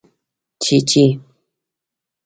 🐤چېچۍ 0.63 1.05